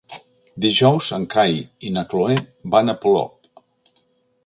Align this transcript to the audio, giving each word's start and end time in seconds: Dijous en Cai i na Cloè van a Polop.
Dijous 0.65 1.09
en 1.17 1.27
Cai 1.35 1.61
i 1.89 1.93
na 1.99 2.07
Cloè 2.15 2.41
van 2.77 2.93
a 2.95 2.97
Polop. 3.07 3.65